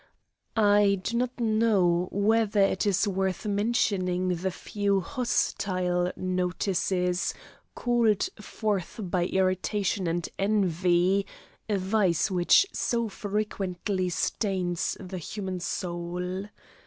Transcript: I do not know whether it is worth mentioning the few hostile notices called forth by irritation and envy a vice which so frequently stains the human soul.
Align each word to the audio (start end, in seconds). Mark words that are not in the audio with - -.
I 0.57 0.99
do 1.03 1.15
not 1.15 1.39
know 1.39 2.09
whether 2.11 2.59
it 2.59 2.87
is 2.87 3.07
worth 3.07 3.45
mentioning 3.45 4.29
the 4.29 4.49
few 4.49 4.99
hostile 5.01 6.11
notices 6.15 7.35
called 7.75 8.27
forth 8.41 8.99
by 9.03 9.27
irritation 9.27 10.07
and 10.07 10.27
envy 10.39 11.27
a 11.69 11.77
vice 11.77 12.31
which 12.31 12.65
so 12.73 13.09
frequently 13.09 14.09
stains 14.09 14.97
the 14.99 15.19
human 15.19 15.59
soul. 15.59 16.45